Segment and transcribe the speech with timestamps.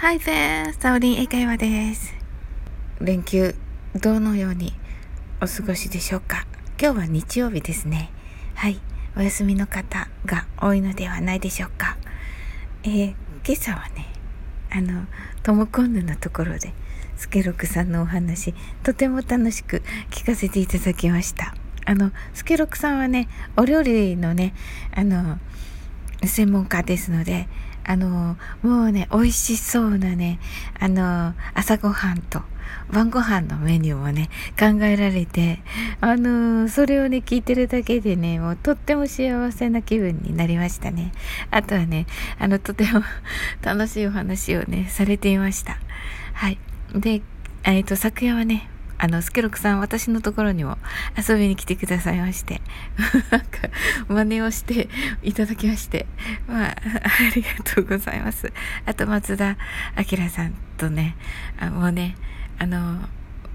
[0.00, 0.72] Hi there!
[0.80, 2.14] サオリン英会話です。
[3.00, 3.56] 連休、
[4.00, 4.72] どのように
[5.42, 6.46] お過ごしでしょうか？
[6.80, 8.12] 今日は日曜日ですね。
[8.54, 8.80] はい。
[9.16, 11.96] お休みの方が多いのではないでしょうか？
[12.84, 13.14] えー、
[13.44, 14.06] 今朝はね、
[14.70, 15.04] あの、
[15.42, 16.72] トムコンヌのところで、
[17.16, 18.54] スケロクさんのお話、
[18.84, 21.56] とても楽しく聞かせていただきました。
[21.86, 23.26] あの、スケロクさんはね、
[23.56, 24.54] お料理のね、
[24.94, 25.40] あの、
[26.24, 27.48] 専門家ですので、
[27.88, 30.38] あの、もうね、美味しそうなね、
[30.78, 32.42] あの、朝ごはんと
[32.92, 34.28] 晩ご飯のメニューもね、
[34.60, 35.60] 考えられて、
[36.02, 41.12] あの、それをね、聞いてるだけでね、もうとっても幸せな気分になりましたね。
[41.50, 42.06] あとはね、
[42.38, 43.02] あの、とても
[43.64, 45.78] 楽しいお話をね、されていました。
[46.34, 46.58] はい。
[46.94, 47.22] で、
[47.64, 50.76] えっ、ー、と、昨夜はね、あの、スケロクさん、私のところにも
[51.16, 52.60] 遊びに来てくださいまして、
[53.30, 53.46] なんか、
[54.08, 54.88] 真似をして
[55.22, 56.06] いただきまして、
[56.48, 56.76] まあ、あ
[57.34, 58.52] りがとうございます。
[58.86, 59.56] あと、松田
[59.96, 61.16] 明さんとね、
[61.60, 62.16] あもうね、
[62.58, 63.08] あの、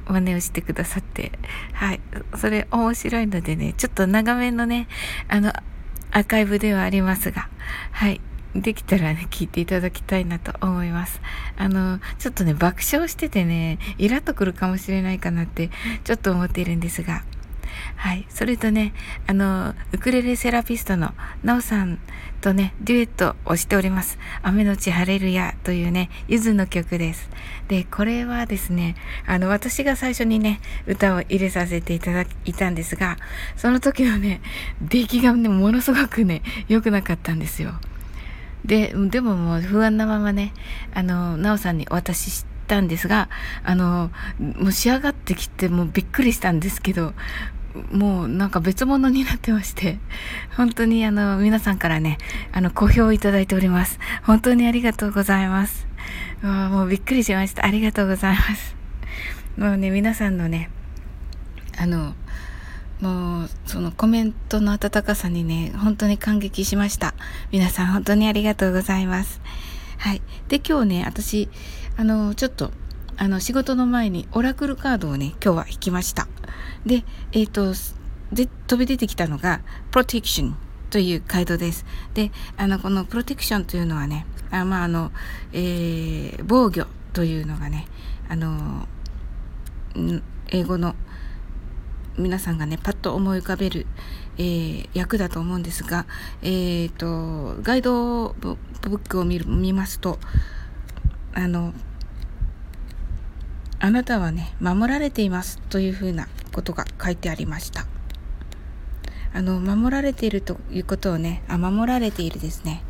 [0.07, 1.31] 真似をしてくださって、
[1.73, 2.01] はい、
[2.37, 4.87] それ面白いのでね、ちょっと長めのね、
[5.27, 5.53] あの、
[6.11, 7.49] アーカイブではありますが、
[7.91, 8.21] はい、
[8.55, 11.21] できたらね、聞いていただきたいなと思います。
[11.57, 15.69] あの、ちょっとね、爆笑しててね、イラッとくるかもしれないかなって、
[16.03, 17.23] ちょっと思っているんですが、
[17.95, 18.25] はい。
[18.29, 18.93] それとね、
[19.27, 21.99] あの、ウクレレセラピストのナオさん
[22.41, 24.19] とね、デュエットをしております。
[24.41, 27.29] 雨のち晴れるやというね、ゆずの曲です。
[27.67, 33.17] で、これはですね、あの、私が最初にね、歌を入れさせていただいたんですが、
[33.55, 34.41] その時のね、
[34.81, 37.73] 出来がね、ものすごくね、良くなかったんですよ。
[38.65, 40.53] で、でももう不安なままね、
[40.93, 43.29] あの、なおさんにお渡ししたんですが、
[43.63, 47.13] あの、もう仕上がってきてもうびっくりしたんですけど、
[47.91, 49.99] もうなんか別物になってまして、
[50.55, 52.17] 本当にあの、皆さんからね、
[52.51, 53.99] あの、好評をいただいております。
[54.23, 55.87] 本当にありがとうございます。
[56.41, 57.65] もうびっくりしました。
[57.65, 58.75] ありがとうございます。
[59.57, 60.69] もうね、皆さんのね、
[61.77, 62.15] あの、
[63.01, 67.13] もう、そのコメントの温かさにね、本当に感激しました。
[67.51, 69.41] 皆さん本当にありがとうございます。
[69.97, 70.21] はい。
[70.47, 71.49] で、今日ね、私、
[71.97, 72.71] あの、ちょっと、
[73.17, 76.27] あの、仕事の前にオラクルカードをね、今日は引きました。
[76.85, 77.73] で、えっ、ー、と、
[78.33, 80.57] で、飛び出てきたのが、プロテクション
[80.89, 81.85] というカードです。
[82.13, 85.11] で、あの、このプロテクションというのはね、あまあ、あの、
[85.51, 87.87] えー、防御というのがね、
[88.29, 88.87] あの、
[90.49, 90.95] 英語の
[92.17, 93.87] 皆さんがね、パッと思い浮かべる、
[94.37, 96.05] えー、役だと思うんですが、
[96.41, 100.19] えー、と、ガイドブックを見る見ますと、
[101.33, 101.73] あの、
[103.79, 107.85] あなたはね、守られていますというふうなことが書いてありました。
[109.33, 112.83] あの、守られているということをね、あ、守られているですね。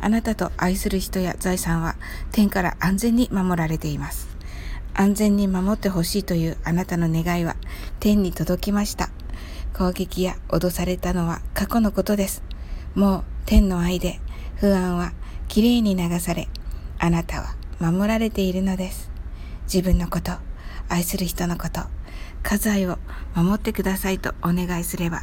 [0.00, 1.96] あなたと愛する人や財産は
[2.30, 4.37] 天から安全に守られています。
[5.00, 7.54] 安全に守ってほしいというあなたの願いは
[8.00, 9.10] 天に届きました。
[9.72, 12.42] 攻撃や脅されたのは過去のことです。
[12.96, 14.18] もう天の愛で
[14.56, 15.12] 不安は
[15.46, 16.48] きれいに流され、
[16.98, 19.08] あなたは守られているのです。
[19.72, 20.32] 自分のこと、
[20.88, 21.82] 愛する人のこと、
[22.42, 22.98] 家財を
[23.36, 25.22] 守ってくださいとお願いすれば、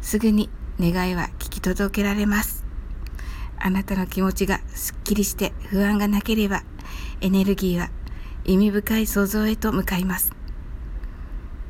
[0.00, 0.50] すぐに
[0.80, 2.64] 願いは聞き届けられます。
[3.60, 6.64] あなたの気持ちがすっきりして不安がなければ、
[7.20, 7.90] エネルギーは
[8.44, 10.32] 意味深い想像へと向かいます。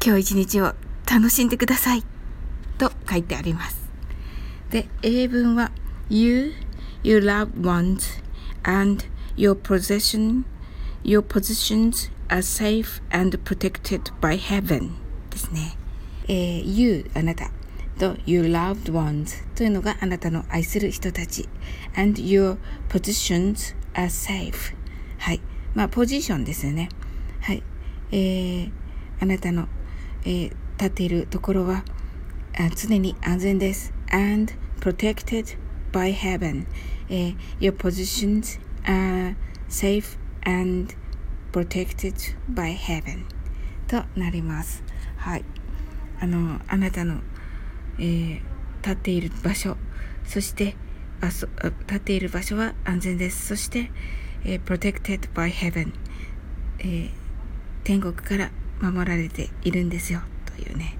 [0.04, 0.74] 今日一日を
[1.10, 2.02] 楽しんでください
[2.78, 3.78] と書いてあります。
[4.70, 5.70] で、英文は
[6.08, 6.52] You,
[7.02, 8.22] your loved ones
[8.62, 9.04] and
[9.36, 10.44] your possession,
[11.02, 14.90] your positions are safe and protected by heaven
[15.30, 15.76] ですね。
[16.26, 17.50] えー、You あなた
[17.98, 21.48] と Your loved ones というのがあなたの愛する人たち
[21.96, 22.56] and your
[22.88, 24.74] positions are safe
[25.18, 25.40] はい
[25.74, 26.88] まあ、ポジションですよね。
[27.40, 27.62] はい。
[28.12, 28.70] えー、
[29.20, 29.68] あなたの、
[30.24, 30.42] えー、
[30.78, 31.84] 立っているところは
[32.56, 33.92] あ常に安全です。
[34.12, 35.56] and protected
[35.92, 36.66] by heaven、
[37.08, 37.36] えー。
[37.58, 39.34] Your positions are
[39.68, 40.94] safe and
[41.52, 43.24] protected by heaven
[43.88, 44.84] となります。
[45.16, 45.44] はい。
[46.20, 47.20] あの、あなたの、
[47.98, 48.40] えー、
[48.82, 49.76] 立っている場所、
[50.24, 50.76] そして
[51.20, 51.48] あそ
[51.80, 53.46] 立っている場所は安全です。
[53.46, 53.90] そして、
[54.44, 55.92] え、protected by heaven、
[56.78, 57.10] え、
[57.84, 58.50] 天国から
[58.80, 60.20] 守られているんですよ
[60.56, 60.98] というね。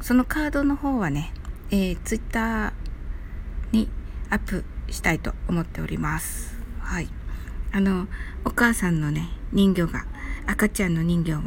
[0.00, 1.32] そのカードの方はね、
[1.70, 2.72] えー、ツイッター
[3.72, 3.88] に
[4.30, 6.56] アップしたいと思っております。
[6.80, 7.08] はい。
[7.72, 8.08] あの
[8.44, 10.04] お母さんのね人形が
[10.46, 11.38] 赤ちゃんの人形を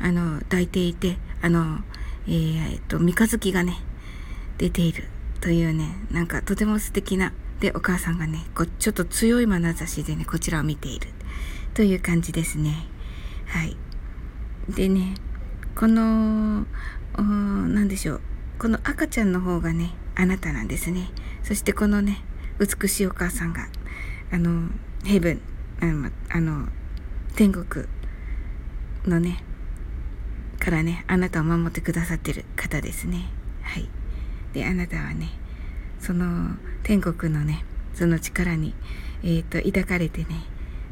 [0.00, 1.78] あの抱いていてあの
[2.26, 3.76] えー、っと三日月がね
[4.58, 5.04] 出ている
[5.40, 11.06] というねなんかとても素敵なで、お母さんがね、こちょっと強い眼差しでね、こちらを見ている。
[11.74, 12.88] という感じですね。
[13.46, 13.76] はい。
[14.68, 15.14] でね、
[15.76, 16.66] この、
[17.16, 18.20] 何でしょう。
[18.58, 21.08] この赤ちゃんの方がね、あなたなんですね。
[21.44, 22.24] そしてこのね、
[22.58, 23.68] 美しいお母さんが、
[24.32, 24.68] あの、
[25.04, 25.40] ヘブン、
[26.30, 26.66] あの、
[27.36, 27.86] 天国
[29.06, 29.44] のね、
[30.58, 33.30] からね、あなたを守ってくださってる方ですね。
[33.62, 33.88] はい。
[34.52, 35.28] で、あなたはね、
[36.00, 37.64] その天国のね、
[37.94, 38.74] その力に、
[39.22, 40.26] え、ー、と、抱かれてね、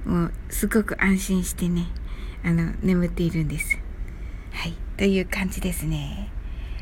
[0.05, 1.87] もうすごく安心してね、
[2.45, 3.79] あの、眠っているんです。
[4.53, 4.75] はい。
[4.97, 6.29] という感じですね。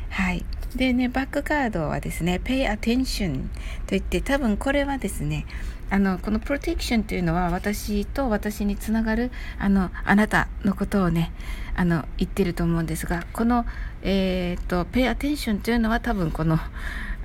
[0.09, 0.45] はい。
[0.75, 3.47] でね、バックカードはですね、pay attention
[3.87, 5.45] といって、多分これはですね、
[5.89, 11.31] あの、この protection というのは私と私につながる、あの、あなたのことをね、
[11.75, 13.65] あの、言ってると思うんですが、この、
[14.03, 16.59] え、ー、と、pay attention というのは多分この、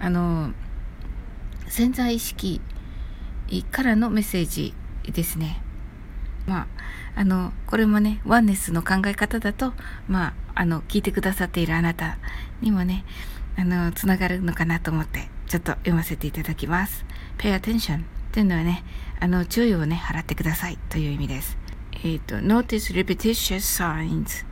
[0.01, 0.53] あの、
[1.69, 2.61] 潜在意識
[3.71, 4.75] からのメッセージ
[5.05, 5.63] ですね。
[6.47, 6.67] まあ、
[7.17, 9.73] あの、これもね、ワンネスの考え方だと、
[10.09, 12.19] まあ、あの、聞いてくださっているあなた
[12.61, 13.05] にもね、
[13.57, 17.05] あの、つながるのかなと思って、ちょっと読ませていただきます。
[17.39, 18.85] pay attention というのはね、
[19.21, 21.57] あの、注意をね、払ってくださいという意味です。
[21.93, 24.45] えっ、ー、と、notice repetitious signs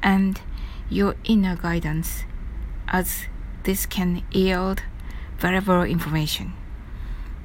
[0.00, 0.40] and
[0.90, 2.26] your inner guidance
[2.86, 3.28] as
[3.64, 4.82] this can yield
[5.42, 6.50] valuable information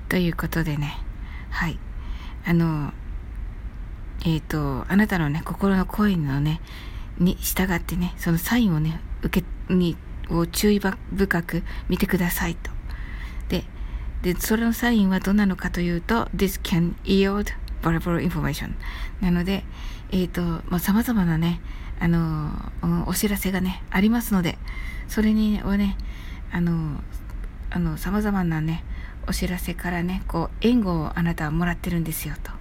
[0.07, 0.95] ということでね、
[1.49, 1.79] はい。
[2.45, 2.94] あの、
[4.23, 6.61] えっ、ー、と、あなたのね、心の声のね、
[7.17, 9.97] に従ってね、そのサインをね、受け、に、
[10.29, 12.69] を注意深く見てくださいと。
[13.49, 13.63] で、
[14.21, 17.51] で、それのサインはどんなのかというと、This can yield
[17.81, 18.73] valuable information
[19.21, 19.63] なので、
[20.11, 21.59] えっ、ー、と、まあ、様々なね、
[22.00, 22.71] あの、
[23.07, 24.59] お知らせがね、ありますので、
[25.07, 25.97] それに、をね、
[26.51, 27.01] あの、
[27.69, 28.83] あの、様々なね、
[29.27, 32.51] お知らせからね、こう、援護をあなたはもらってるんですよ、と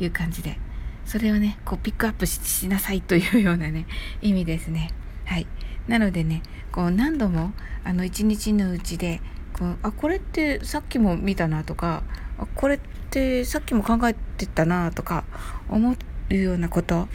[0.00, 0.58] いう感じで、
[1.04, 3.86] それをね、こうピックアップしなさいというようなね、
[4.20, 4.90] 意味ですね。
[5.24, 5.46] はい。
[5.88, 7.52] なのでね、こう何度も、
[7.84, 9.20] あの一日のうちで、
[9.52, 12.02] こうあ、これってさっきも見たなとか、
[12.38, 15.24] あこれってさっきも考えてたなとか
[15.68, 15.96] 思
[16.30, 17.08] うようなこと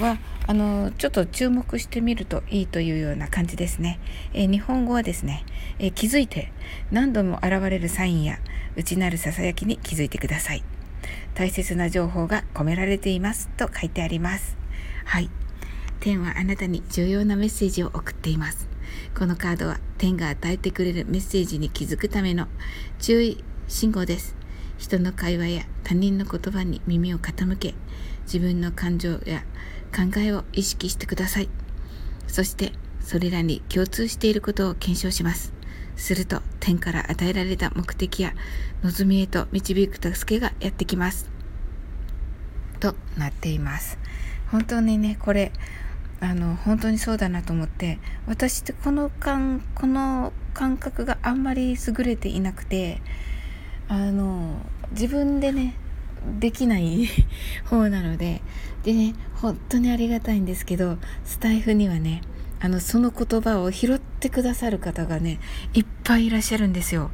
[0.00, 4.00] は、あの、ちょっと注目してみるといいというような感じですね。
[4.32, 5.44] えー、日本語はですね、
[5.78, 6.52] えー、気づいて
[6.90, 8.38] 何度も現れるサインや
[8.76, 10.64] 内なるささやきに気づいてください。
[11.34, 14.56] 大切な情報が込められていますと書いてあります。
[15.04, 15.30] はい。
[16.00, 18.68] 天はあなたに重要なメッセージを送っています。
[19.16, 22.48] このカードは天が与えてくれるメッセージに気づくための
[22.98, 24.39] 注意信号です。
[24.80, 27.74] 人の会話や他人の言葉に耳を傾け、
[28.24, 29.44] 自分の感情や
[29.94, 31.50] 考えを意識してください。
[32.26, 32.72] そして、
[33.02, 35.52] それらに共通していることを検証します。
[35.96, 38.32] すると天から与えられた目的や
[38.82, 41.30] 望みへと導く助けがやってきます。
[42.80, 43.98] となっています。
[44.50, 45.52] 本当にね、これ、
[46.20, 53.02] あの、本当にそうだなと思って、私ってこの感、この感覚があんまり優れていなくて、
[53.90, 54.54] あの、
[54.92, 55.74] 自分でね、
[56.38, 57.08] できない
[57.66, 58.40] 方なので、
[58.84, 62.22] でね、本当にありがたいんですけど、スタイフにはね、
[62.60, 65.40] あの、その言葉を拾ってくださる方がね、
[65.74, 67.10] いっぱいいらっしゃるんですよ。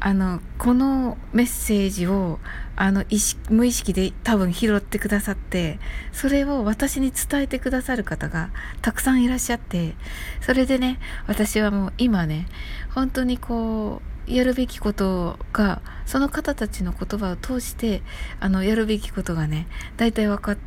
[0.00, 2.40] あの、このメッセージを、
[2.74, 5.78] あの、意識、無意識で多分拾ってくださって、
[6.10, 8.50] それを私に伝えてくださる方が
[8.82, 9.94] たくさんいらっしゃって、
[10.40, 10.98] それでね、
[11.28, 12.46] 私はもう今ね、
[12.96, 18.02] 本当にこう、やるべきことが、その方たちの言葉を通して、
[18.40, 20.58] あの、やるべきことがね、大体分かっ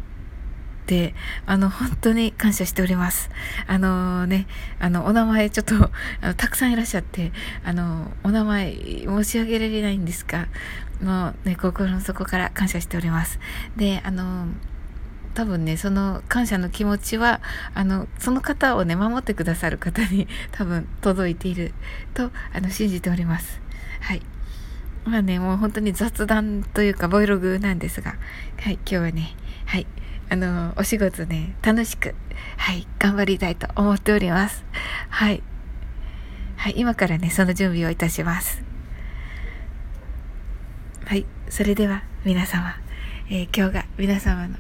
[0.86, 1.16] て、
[1.46, 3.30] あの、本当に感謝しております。
[3.68, 4.48] あのね、
[4.80, 5.76] あの、お名前ちょっと、
[6.22, 7.32] あのたくさんいらっしゃって、
[7.64, 10.48] あの、お名前申し上げられないんですが、
[11.02, 13.40] もうね、心の底から感謝しております。
[13.76, 14.48] で、あの、
[15.34, 17.42] 多分ね、その感謝の気持ちは、
[17.74, 21.74] あの、その方をね、守ってくださる方に多分届いている
[22.14, 23.62] と、あの、信じております。
[24.02, 24.22] はい。
[25.06, 28.16] まあね、もう本当に雑談というか、ボイログなんですが、
[28.62, 29.36] はい、今日はね、
[29.66, 29.88] はい、
[30.30, 32.16] あの、お仕事ね、楽しく、
[32.58, 34.64] はい、頑張りたいと思っております。
[35.10, 35.44] はい。
[36.56, 38.64] はい、今からね、その準備をいたします。
[41.06, 42.78] はい、それでは皆様、
[43.30, 44.56] えー、今日が皆様の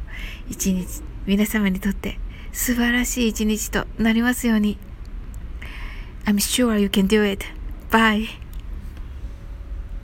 [0.49, 2.17] 一日、皆様にとって
[2.51, 4.77] 素晴らしい一日となりますように。
[6.25, 7.45] I'm sure you can do it.
[7.91, 8.42] Bye.